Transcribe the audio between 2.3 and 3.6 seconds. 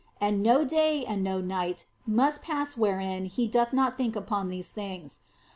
pass wherein he